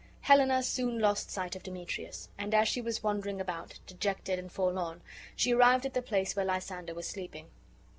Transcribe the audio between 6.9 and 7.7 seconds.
was sleeping.